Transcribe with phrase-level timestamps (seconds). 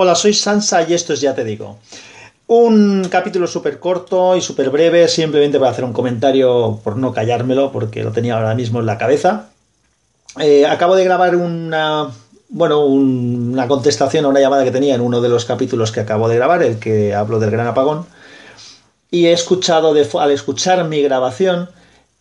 [0.00, 1.76] Hola, soy Sansa y esto es Ya Te Digo.
[2.46, 7.72] Un capítulo súper corto y súper breve, simplemente para hacer un comentario por no callármelo,
[7.72, 9.48] porque lo tenía ahora mismo en la cabeza.
[10.38, 12.12] Eh, acabo de grabar una,
[12.48, 16.28] bueno, una contestación a una llamada que tenía en uno de los capítulos que acabo
[16.28, 18.06] de grabar, el que hablo del gran apagón.
[19.10, 21.70] Y he escuchado, al escuchar mi grabación,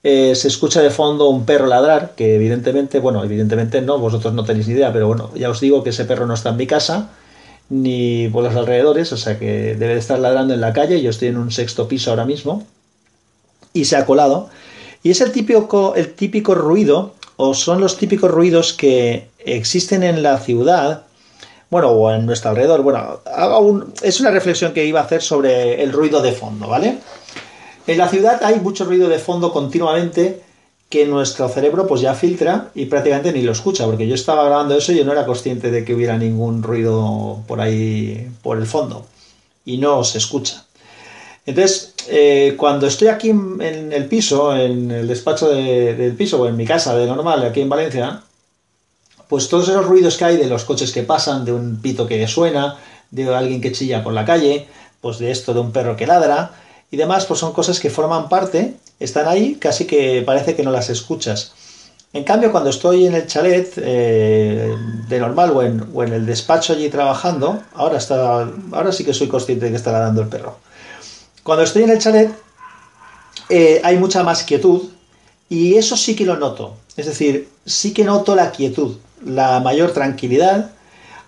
[0.02, 4.44] eh, se escucha de fondo un perro ladrar, que evidentemente, bueno, evidentemente no, vosotros no
[4.46, 6.66] tenéis ni idea, pero bueno, ya os digo que ese perro no está en mi
[6.66, 7.12] casa
[7.70, 11.10] ni por los alrededores, o sea que debe de estar ladrando en la calle, yo
[11.10, 12.66] estoy en un sexto piso ahora mismo,
[13.74, 14.50] y se ha colado.
[15.04, 20.24] Y es el típico, el típico ruido, o son los típicos ruidos que existen en
[20.24, 21.04] la ciudad,
[21.70, 22.82] bueno, o en nuestro alrededor.
[22.82, 23.20] Bueno,
[24.02, 26.98] es una reflexión que iba a hacer sobre el ruido de fondo, ¿vale?
[27.86, 30.42] En la ciudad hay mucho ruido de fondo continuamente
[30.90, 34.78] que nuestro cerebro pues ya filtra y prácticamente ni lo escucha, porque yo estaba grabando
[34.78, 38.66] eso y yo no era consciente de que hubiera ningún ruido por ahí, por el
[38.66, 39.06] fondo,
[39.66, 40.66] y no se escucha.
[41.46, 46.58] Entonces, eh, cuando estoy aquí en el piso, en el despacho del piso, o en
[46.58, 48.22] mi casa de normal, aquí en Valencia,
[49.28, 52.26] pues todos esos ruidos que hay de los coches que pasan, de un pito que
[52.28, 52.78] suena,
[53.12, 54.68] de alguien que chilla por la calle,
[55.02, 56.52] pues de esto de un perro que ladra,
[56.92, 60.72] y demás, pues son cosas que forman parte están ahí, casi que parece que no
[60.72, 61.54] las escuchas.
[62.14, 64.76] En cambio, cuando estoy en el chalet eh,
[65.08, 69.14] de normal o en, o en, el despacho allí trabajando, ahora, está, ahora sí que
[69.14, 70.58] soy consciente de que está dando el perro.
[71.44, 72.32] Cuando estoy en el chalet
[73.50, 74.84] eh, hay mucha más quietud
[75.50, 76.76] y eso sí que lo noto.
[76.96, 80.72] Es decir, sí que noto la quietud, la mayor tranquilidad,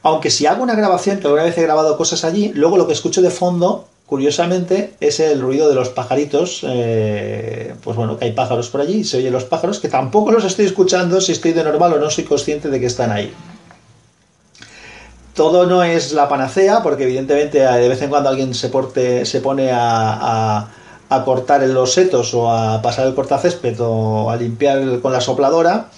[0.01, 2.93] aunque si hago una grabación, que alguna vez he grabado cosas allí, luego lo que
[2.93, 6.61] escucho de fondo curiosamente, es el ruido de los pajaritos.
[6.63, 10.43] Eh, pues bueno, que hay pájaros por allí, se oyen los pájaros, que tampoco los
[10.43, 13.31] estoy escuchando si estoy de normal o no soy consciente de que están ahí.
[15.35, 19.41] Todo no es la panacea, porque evidentemente de vez en cuando alguien se, porte, se
[19.41, 20.67] pone a,
[21.23, 25.91] cortar los setos o a pasar el cortacésped o a limpiar con la sopladora.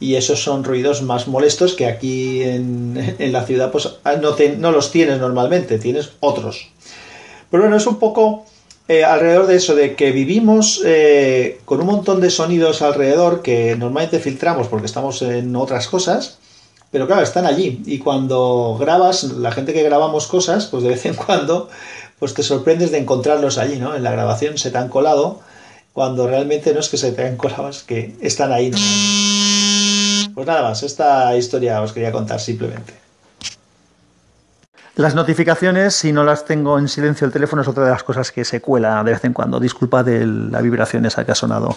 [0.00, 3.88] Y esos son ruidos más molestos que aquí en, la ciudad pues
[4.20, 6.74] no, no los tienes normalmente, tienes otros.
[7.54, 8.44] Pero bueno, es un poco
[8.88, 13.76] eh, alrededor de eso, de que vivimos eh, con un montón de sonidos alrededor que
[13.76, 16.38] normalmente filtramos porque estamos en otras cosas,
[16.90, 17.80] pero claro, están allí.
[17.86, 21.68] Y cuando grabas, la gente que grabamos cosas, pues de vez en cuando,
[22.18, 23.94] pues te sorprendes de encontrarlos allí, ¿no?
[23.94, 25.38] En la grabación se te han colado,
[25.92, 28.78] cuando realmente no es que se te han colado, es que están ahí, ¿no?
[30.34, 33.03] Pues nada más, esta historia os quería contar simplemente.
[34.96, 38.30] Las notificaciones, si no las tengo en silencio el teléfono, es otra de las cosas
[38.30, 39.58] que se cuela de vez en cuando.
[39.58, 41.76] Disculpa de la vibración esa que ha sonado.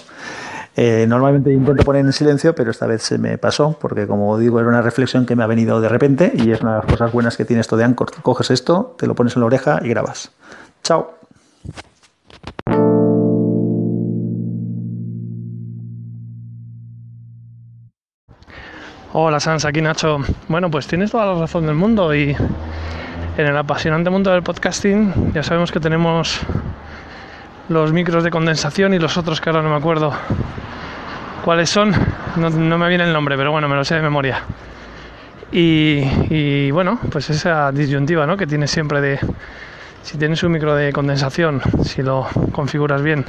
[0.76, 4.60] Eh, normalmente intento poner en silencio, pero esta vez se me pasó, porque como digo,
[4.60, 7.12] era una reflexión que me ha venido de repente y es una de las cosas
[7.12, 8.12] buenas que tiene esto de Anchor.
[8.22, 10.30] Coges esto, te lo pones en la oreja y grabas.
[10.84, 11.16] Chao.
[19.14, 20.20] Hola Sans, aquí Nacho.
[20.48, 22.36] Bueno, pues tienes toda la razón del mundo y
[23.38, 26.40] en el apasionante mundo del podcasting ya sabemos que tenemos
[27.70, 30.12] los micros de condensación y los otros que ahora no me acuerdo
[31.46, 31.94] cuáles son,
[32.36, 34.42] no, me viene el nombre, pero bueno, me lo sé de memoria.
[35.52, 38.36] Y, bueno, pues esa disyuntiva ¿no?
[38.36, 39.20] que tienes siempre de
[40.02, 43.24] si tienes un micro de condensación, si lo configuras bien,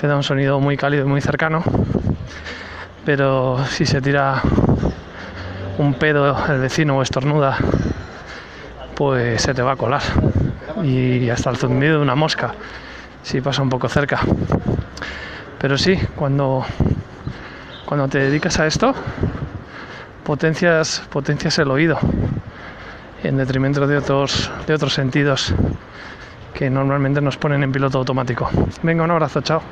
[0.00, 1.62] te da un sonido muy cálido y muy cercano,
[3.04, 4.40] pero si se tira
[5.78, 7.58] un pedo el vecino o estornuda
[9.00, 10.02] pues se te va a colar.
[10.84, 12.52] Y hasta el zumbido de una mosca,
[13.22, 14.20] si pasa un poco cerca.
[15.58, 16.66] Pero sí, cuando,
[17.86, 18.94] cuando te dedicas a esto,
[20.22, 21.98] potencias, potencias el oído
[23.22, 25.54] en detrimento de otros, de otros sentidos
[26.52, 28.50] que normalmente nos ponen en piloto automático.
[28.82, 29.62] Venga, un abrazo, chao.